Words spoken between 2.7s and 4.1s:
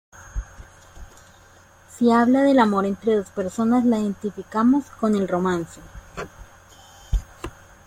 entre dos personas, la